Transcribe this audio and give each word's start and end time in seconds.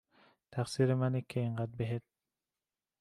تقصیر 0.51 0.93
منه 0.95 1.21
که 1.21 1.39
اِنقد 1.43 1.69
بهت 1.69 2.01